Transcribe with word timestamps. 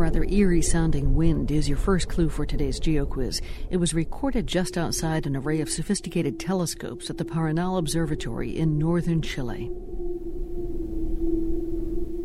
rather 0.00 0.24
eerie 0.24 0.62
sounding 0.62 1.14
wind 1.14 1.50
is 1.50 1.68
your 1.68 1.76
first 1.76 2.08
clue 2.08 2.30
for 2.30 2.46
today's 2.46 2.80
Geo 2.80 3.04
Quiz. 3.04 3.42
It 3.68 3.76
was 3.76 3.92
recorded 3.92 4.46
just 4.46 4.78
outside 4.78 5.26
an 5.26 5.36
array 5.36 5.60
of 5.60 5.68
sophisticated 5.68 6.40
telescopes 6.40 7.10
at 7.10 7.18
the 7.18 7.24
Paranal 7.26 7.76
Observatory 7.76 8.56
in 8.56 8.78
northern 8.78 9.20
Chile. 9.20 9.70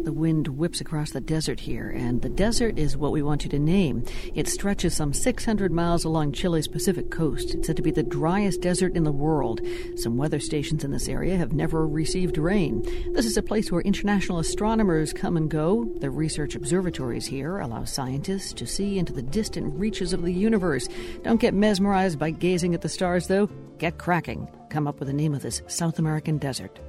The 0.06 0.14
wind 0.14 0.48
whips 0.48 0.82
across 0.82 1.10
the 1.10 1.20
desert 1.20 1.60
here, 1.60 1.90
and 1.90 2.22
the 2.22 2.30
desert 2.30 2.78
is 2.78 2.96
what 2.96 3.12
we 3.12 3.24
want 3.24 3.44
you 3.44 3.50
to 3.50 3.58
name. 3.58 4.04
It 4.36 4.48
stretches 4.48 4.94
some 4.94 5.14
600 5.14 5.72
miles 5.72 6.04
along 6.04 6.34
Chile's 6.34 6.68
Pacific 6.68 7.10
coast. 7.10 7.56
It's 7.56 7.66
said 7.66 7.76
to 7.78 7.82
be 7.82 7.90
the 7.90 8.04
driest 8.04 8.62
desert 8.62 8.96
in 8.96 9.04
the 9.04 9.12
world. 9.12 9.62
Some 9.96 10.16
weather 10.16 10.40
stations 10.40 10.84
in 10.84 10.92
this 10.92 11.08
area 11.08 11.38
have 11.38 11.54
never 11.54 11.88
received 11.88 12.38
rain. 12.38 12.84
This 13.14 13.26
is 13.26 13.36
a 13.36 13.42
place 13.42 13.72
where 13.72 13.82
international 13.82 14.38
astronomers 14.38 15.12
come 15.12 15.38
and 15.38 15.50
go. 15.50 15.86
The 15.98 16.12
research 16.12 16.54
observatories 16.54 17.26
here 17.26 17.58
allow 17.58 17.84
scientists 17.84 18.54
to 18.54 18.68
see 18.68 19.00
into 19.00 19.12
the 19.12 19.24
distant 19.24 19.74
reaches 19.74 20.14
of 20.14 20.22
the 20.22 20.32
universe. 20.32 20.88
Don't 21.24 21.42
get 21.42 21.56
mesmerized 21.56 22.20
by 22.20 22.30
gazing 22.30 22.76
at 22.76 22.82
the 22.82 22.90
stars, 22.90 23.26
though. 23.26 23.48
Get 23.80 23.98
cracking. 23.98 24.48
Come 24.70 24.88
up 24.88 25.00
with 25.00 25.08
the 25.08 25.16
name 25.16 25.34
of 25.34 25.42
this 25.42 25.64
South 25.66 25.98
American 25.98 26.38
desert. 26.38 26.80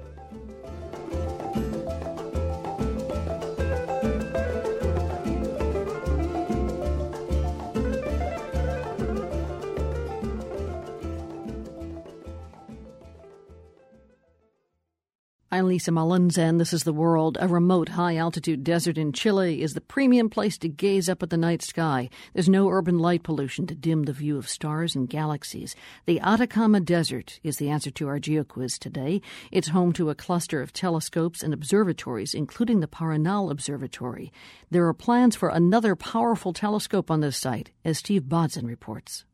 I'm 15.48 15.68
Lisa 15.68 15.92
Mullins, 15.92 16.36
and 16.36 16.58
this 16.58 16.72
is 16.72 16.82
The 16.82 16.92
World. 16.92 17.38
A 17.40 17.46
remote, 17.46 17.90
high 17.90 18.16
altitude 18.16 18.64
desert 18.64 18.98
in 18.98 19.12
Chile 19.12 19.62
is 19.62 19.74
the 19.74 19.80
premium 19.80 20.28
place 20.28 20.58
to 20.58 20.68
gaze 20.68 21.08
up 21.08 21.22
at 21.22 21.30
the 21.30 21.36
night 21.36 21.62
sky. 21.62 22.10
There's 22.32 22.48
no 22.48 22.68
urban 22.68 22.98
light 22.98 23.22
pollution 23.22 23.64
to 23.68 23.76
dim 23.76 24.02
the 24.02 24.12
view 24.12 24.38
of 24.38 24.48
stars 24.48 24.96
and 24.96 25.08
galaxies. 25.08 25.76
The 26.04 26.18
Atacama 26.18 26.80
Desert 26.80 27.38
is 27.44 27.58
the 27.58 27.70
answer 27.70 27.92
to 27.92 28.08
our 28.08 28.18
GeoQuiz 28.18 28.76
today. 28.80 29.22
It's 29.52 29.68
home 29.68 29.92
to 29.92 30.10
a 30.10 30.16
cluster 30.16 30.60
of 30.60 30.72
telescopes 30.72 31.44
and 31.44 31.54
observatories, 31.54 32.34
including 32.34 32.80
the 32.80 32.88
Paranal 32.88 33.48
Observatory. 33.48 34.32
There 34.72 34.88
are 34.88 34.94
plans 34.94 35.36
for 35.36 35.50
another 35.50 35.94
powerful 35.94 36.54
telescope 36.54 37.08
on 37.08 37.20
this 37.20 37.36
site, 37.36 37.70
as 37.84 37.98
Steve 37.98 38.24
Bodson 38.24 38.66
reports. 38.66 39.24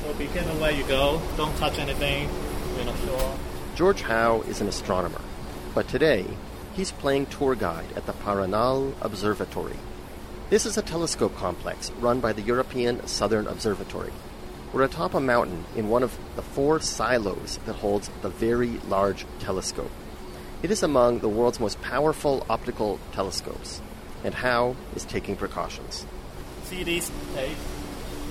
So 0.00 0.14
be 0.14 0.28
careful 0.28 0.56
where 0.56 0.72
you 0.72 0.84
go. 0.84 1.20
Don't 1.36 1.54
touch 1.58 1.78
anything. 1.78 2.30
We're 2.74 2.84
not 2.84 2.98
sure. 3.00 3.38
George 3.74 4.02
Howe 4.02 4.42
is 4.42 4.60
an 4.60 4.68
astronomer, 4.68 5.20
but 5.74 5.88
today 5.88 6.24
he's 6.74 6.92
playing 6.92 7.26
tour 7.26 7.56
guide 7.56 7.92
at 7.96 8.06
the 8.06 8.12
Paranal 8.12 8.94
Observatory. 9.00 9.76
This 10.48 10.64
is 10.64 10.78
a 10.78 10.82
telescope 10.82 11.34
complex 11.34 11.90
run 11.98 12.20
by 12.20 12.32
the 12.32 12.42
European 12.42 13.04
Southern 13.08 13.48
Observatory. 13.48 14.12
We're 14.72 14.84
atop 14.84 15.14
a 15.14 15.20
mountain 15.20 15.64
in 15.74 15.88
one 15.88 16.04
of 16.04 16.16
the 16.36 16.42
four 16.42 16.78
silos 16.78 17.58
that 17.66 17.74
holds 17.74 18.08
the 18.22 18.28
Very 18.28 18.78
Large 18.88 19.26
Telescope. 19.40 19.90
It 20.62 20.70
is 20.70 20.84
among 20.84 21.18
the 21.18 21.28
world's 21.28 21.58
most 21.58 21.82
powerful 21.82 22.46
optical 22.48 23.00
telescopes, 23.12 23.82
and 24.22 24.34
Howe 24.34 24.76
is 24.94 25.04
taking 25.04 25.34
precautions. 25.34 26.06
See 26.66 26.84
this 26.84 27.10
place? 27.32 27.56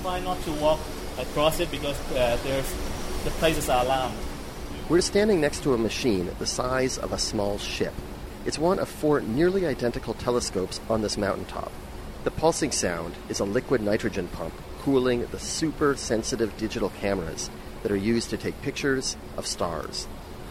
Try 0.00 0.20
not 0.20 0.40
to 0.44 0.52
walk 0.52 0.80
across 1.18 1.60
it 1.60 1.70
because 1.70 2.00
uh, 2.12 2.38
there's 2.44 2.74
the 3.24 3.30
places 3.32 3.68
are 3.68 3.84
alarmed. 3.84 4.16
We're 4.86 5.00
standing 5.00 5.40
next 5.40 5.62
to 5.62 5.72
a 5.72 5.78
machine 5.78 6.30
the 6.38 6.44
size 6.44 6.98
of 6.98 7.10
a 7.10 7.18
small 7.18 7.56
ship. 7.56 7.94
It's 8.44 8.58
one 8.58 8.78
of 8.78 8.86
four 8.86 9.22
nearly 9.22 9.66
identical 9.66 10.12
telescopes 10.12 10.78
on 10.90 11.00
this 11.00 11.16
mountaintop. 11.16 11.72
The 12.24 12.30
pulsing 12.30 12.70
sound 12.70 13.14
is 13.30 13.40
a 13.40 13.46
liquid 13.46 13.80
nitrogen 13.80 14.28
pump 14.28 14.52
cooling 14.80 15.24
the 15.24 15.38
super 15.38 15.96
sensitive 15.96 16.54
digital 16.58 16.90
cameras 17.00 17.48
that 17.82 17.92
are 17.92 17.96
used 17.96 18.28
to 18.28 18.36
take 18.36 18.60
pictures 18.60 19.16
of 19.38 19.46
stars. 19.46 20.06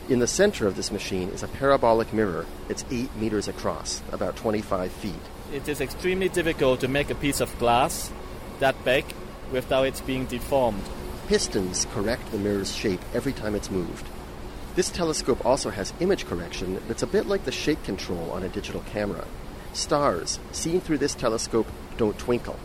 In 0.10 0.18
the 0.18 0.26
center 0.26 0.66
of 0.66 0.78
this 0.78 0.92
machine 0.92 1.30
is 1.30 1.44
a 1.44 1.48
parabolic 1.48 2.12
mirror 2.12 2.48
that's 2.68 2.86
8 2.90 3.16
meters 3.18 3.48
across, 3.48 4.02
about 4.12 4.36
25 4.36 4.92
feet. 4.92 5.14
It 5.54 5.68
is 5.70 5.80
extremely 5.80 6.30
difficult 6.30 6.80
to 6.80 6.88
make 6.88 7.12
a 7.12 7.16
piece 7.16 7.40
of 7.40 7.56
glass 7.60 8.12
that 8.58 8.84
big 8.84 9.06
without 9.52 9.86
it 9.86 10.02
being 10.08 10.26
deformed. 10.26 10.84
Pistons 11.28 11.86
correct 11.94 12.32
the 12.32 12.40
mirror's 12.40 12.76
shape 12.76 13.02
every 13.14 13.32
time 13.32 13.54
it's 13.54 13.70
moved. 13.70 14.08
This 14.76 14.90
telescope 14.90 15.46
also 15.46 15.70
has 15.70 15.94
image 16.00 16.26
correction 16.26 16.82
that's 16.88 17.04
a 17.04 17.08
bit 17.08 17.28
like 17.28 17.46
the 17.46 17.52
shake 17.52 17.84
control 17.84 18.32
on 18.32 18.42
a 18.42 18.50
digital 18.50 18.82
camera. 18.82 19.28
Stars, 19.74 20.40
seen 20.52 20.82
through 20.82 20.98
this 20.98 21.14
telescope, 21.14 21.68
don't 21.98 22.18
twinkle. 22.18 22.58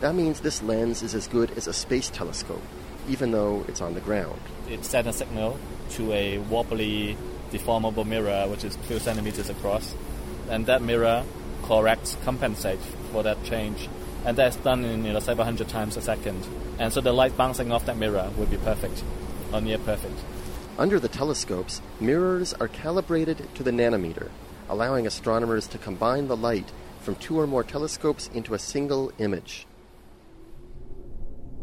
That 0.00 0.14
means 0.14 0.40
this 0.40 0.62
lens 0.62 1.02
is 1.02 1.16
as 1.16 1.26
good 1.26 1.50
as 1.58 1.66
a 1.66 1.72
space 1.72 2.10
telescope, 2.10 2.62
even 3.08 3.32
though 3.32 3.64
it's 3.66 3.80
on 3.80 3.94
the 3.94 4.00
ground. 4.00 4.40
It 4.68 4.84
sends 4.84 5.08
a 5.08 5.12
signal 5.12 5.58
to 5.90 6.12
a 6.12 6.38
wobbly, 6.38 7.16
deformable 7.50 8.06
mirror, 8.06 8.46
which 8.46 8.62
is 8.62 8.76
few 8.76 9.00
centimeters 9.00 9.50
across, 9.50 9.96
and 10.48 10.66
that 10.66 10.80
mirror 10.80 11.24
corrects, 11.64 12.16
compensates 12.24 12.86
for 13.10 13.24
that 13.24 13.42
change. 13.42 13.88
And 14.24 14.36
that's 14.36 14.56
done 14.56 14.84
in 14.84 15.04
you 15.04 15.12
know, 15.12 15.20
several 15.20 15.44
hundred 15.44 15.68
times 15.68 15.96
a 15.96 16.02
second. 16.02 16.46
And 16.78 16.92
so 16.92 17.00
the 17.00 17.12
light 17.12 17.36
bouncing 17.36 17.72
off 17.72 17.86
that 17.86 17.96
mirror 17.96 18.30
would 18.36 18.50
be 18.50 18.58
perfect, 18.58 19.02
or 19.52 19.60
near 19.60 19.78
perfect. 19.78 20.18
Under 20.78 21.00
the 21.00 21.08
telescopes, 21.08 21.82
mirrors 21.98 22.54
are 22.54 22.68
calibrated 22.68 23.52
to 23.56 23.64
the 23.64 23.72
nanometer, 23.72 24.28
allowing 24.68 25.08
astronomers 25.08 25.66
to 25.66 25.78
combine 25.78 26.28
the 26.28 26.36
light 26.36 26.70
from 27.00 27.16
two 27.16 27.36
or 27.40 27.48
more 27.48 27.64
telescopes 27.64 28.30
into 28.32 28.54
a 28.54 28.60
single 28.60 29.10
image. 29.18 29.66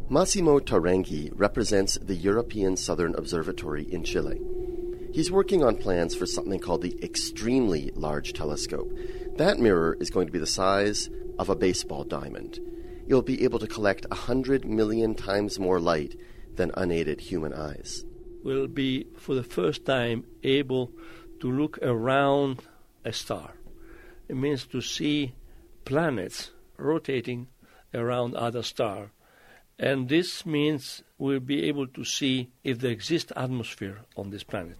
Massimo 0.10 0.60
Tarenghi 0.60 1.32
represents 1.34 1.98
the 1.98 2.16
European 2.16 2.76
Southern 2.76 3.16
Observatory 3.16 3.84
in 3.90 4.04
Chile. 4.04 4.42
He's 5.14 5.32
working 5.32 5.64
on 5.64 5.78
plans 5.78 6.14
for 6.14 6.26
something 6.26 6.60
called 6.60 6.82
the 6.82 7.02
Extremely 7.02 7.92
Large 7.96 8.34
Telescope. 8.34 8.92
That 9.38 9.60
mirror 9.60 9.96
is 10.02 10.10
going 10.10 10.28
to 10.28 10.34
be 10.34 10.40
the 10.40 10.46
size 10.46 11.10
of 11.40 11.48
a 11.48 11.56
baseball 11.56 12.04
diamond. 12.04 12.60
It'll 13.08 13.22
be 13.22 13.46
able 13.46 13.60
to 13.60 13.68
collect 13.68 14.10
100 14.10 14.66
million 14.66 15.16
times 15.16 15.58
more 15.58 15.80
light 15.80 16.20
than 16.56 16.72
unaided 16.76 17.22
human 17.22 17.54
eyes 17.54 18.04
will 18.46 18.68
be 18.68 19.08
for 19.18 19.34
the 19.34 19.44
first 19.44 19.86
time 19.86 20.24
able 20.44 20.92
to 21.42 21.52
look 21.52 21.80
around 21.82 22.62
a 23.04 23.12
star. 23.12 23.56
It 24.30 24.38
means 24.38 24.66
to 24.68 24.82
see 24.82 25.34
planets 25.84 26.52
rotating 26.78 27.48
around 27.94 28.36
other 28.36 28.62
stars. 28.62 29.10
And 29.78 30.08
this 30.08 30.46
means 30.46 31.04
we'll 31.18 31.40
be 31.42 31.64
able 31.64 31.88
to 31.88 32.06
see 32.06 32.52
if 32.64 32.80
there 32.80 32.92
exists 32.92 33.32
atmosphere 33.36 34.02
on 34.16 34.30
this 34.30 34.44
planet. 34.44 34.78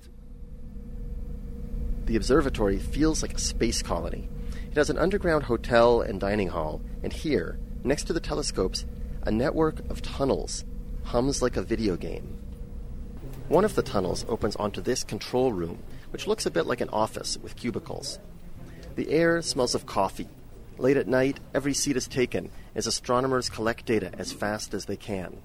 The 2.06 2.16
observatory 2.16 2.78
feels 2.78 3.22
like 3.22 3.34
a 3.34 3.40
space 3.40 3.82
colony. 3.82 4.30
It 4.70 4.78
has 4.78 4.90
an 4.92 5.00
underground 5.00 5.44
hotel 5.44 6.02
and 6.02 6.22
dining 6.22 6.50
hall, 6.50 6.82
and 7.02 7.12
here, 7.12 7.60
next 7.84 8.04
to 8.06 8.14
the 8.14 8.20
telescopes, 8.20 8.86
a 9.24 9.32
network 9.32 9.80
of 9.90 10.04
tunnels 10.04 10.66
hums 11.04 11.42
like 11.42 11.58
a 11.58 11.64
video 11.64 11.98
game. 11.98 12.45
One 13.48 13.64
of 13.64 13.76
the 13.76 13.84
tunnels 13.84 14.26
opens 14.28 14.56
onto 14.56 14.82
this 14.82 15.04
control 15.04 15.54
room, 15.54 15.84
which 16.10 16.26
looks 16.26 16.48
a 16.48 16.52
bit 16.52 16.66
like 16.66 16.82
an 16.82 16.90
office 16.90 17.38
with 17.38 17.56
cubicles. 17.56 18.18
The 18.96 19.12
air 19.12 19.44
smells 19.44 19.76
of 19.76 19.86
coffee. 19.86 20.30
Late 20.80 20.98
at 20.98 21.08
night, 21.08 21.40
every 21.54 21.76
seat 21.76 21.96
is 21.96 22.08
taken 22.08 22.50
as 22.74 22.88
astronomers 22.88 23.52
collect 23.52 23.86
data 23.86 24.12
as 24.18 24.34
fast 24.34 24.74
as 24.74 24.86
they 24.86 24.96
can. 24.96 25.38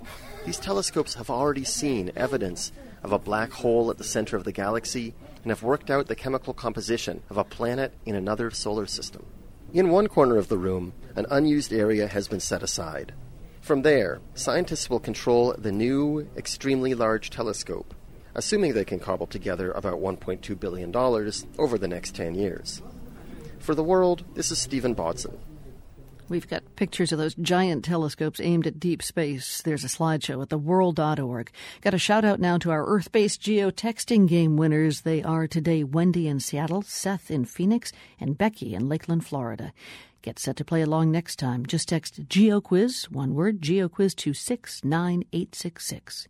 These 0.47 0.59
telescopes 0.59 1.15
have 1.15 1.28
already 1.28 1.65
seen 1.65 2.10
evidence 2.16 2.72
of 3.03 3.12
a 3.12 3.19
black 3.19 3.53
hole 3.53 3.91
at 3.91 3.99
the 3.99 4.05
center 4.05 4.34
of 4.34 4.44
the 4.44 4.53
galaxy 4.53 5.12
and 5.43 5.50
have 5.50 5.62
worked 5.62 5.91
out 5.91 6.06
the 6.06 6.16
chemical 6.16 6.55
composition 6.55 7.22
of 7.28 7.37
a 7.37 7.44
planet 7.44 7.93
in 8.06 8.15
another 8.15 8.51
solar 8.51 8.86
system. 8.86 9.27
In 9.75 9.91
one 9.91 10.09
corner 10.09 10.39
of 10.39 10.48
the 10.48 10.59
room, 10.59 10.95
an 11.16 11.27
unused 11.30 11.72
area 11.72 12.09
has 12.09 12.28
been 12.28 12.41
set 12.41 12.63
aside. 12.63 13.13
From 13.60 13.83
there, 13.83 14.21
scientists 14.34 14.89
will 14.89 15.01
control 15.01 15.54
the 15.57 15.71
new, 15.71 16.28
extremely 16.36 16.95
large 16.95 17.30
telescope, 17.30 17.95
assuming 18.34 18.72
they 18.72 18.84
can 18.84 18.98
cobble 18.98 19.27
together 19.27 19.71
about 19.72 20.01
$1.2 20.01 20.59
billion 20.59 20.97
over 21.59 21.78
the 21.78 21.89
next 21.89 22.15
10 22.15 22.34
years. 22.34 22.83
For 23.59 23.74
the 23.74 23.84
world, 23.84 24.24
this 24.34 24.51
is 24.51 24.59
Stephen 24.59 24.95
Bodson. 24.95 25.39
We've 26.30 26.48
got 26.48 26.77
pictures 26.77 27.10
of 27.10 27.18
those 27.18 27.34
giant 27.34 27.84
telescopes 27.84 28.38
aimed 28.38 28.65
at 28.65 28.78
deep 28.78 29.03
space. 29.03 29.62
There's 29.62 29.82
a 29.82 29.88
slideshow 29.88 30.41
at 30.41 30.50
theworld.org. 30.50 31.50
Got 31.80 31.92
a 31.92 31.98
shout 31.98 32.24
out 32.24 32.38
now 32.38 32.56
to 32.59 32.71
our 32.71 32.86
Earth 32.86 33.10
based 33.10 33.42
geotexting 33.42 34.28
game 34.28 34.56
winners. 34.56 35.00
They 35.00 35.24
are 35.24 35.48
today 35.48 35.82
Wendy 35.82 36.28
in 36.28 36.38
Seattle, 36.38 36.82
Seth 36.82 37.32
in 37.32 37.47
Phoenix, 37.47 37.91
and 38.21 38.38
Becky 38.38 38.77
in 38.77 38.88
Lakeland, 38.88 39.27
Florida. 39.27 39.72
Get 40.22 40.38
set 40.38 40.54
to 40.59 40.65
play 40.65 40.82
along 40.82 41.10
next 41.10 41.36
time. 41.36 41.66
Just 41.66 41.88
text 41.88 42.28
GeoQuiz, 42.28 43.10
one 43.10 43.34
word, 43.34 43.60
GeoQuiz 43.60 44.15
to 44.15 44.32
69866. 44.32 46.28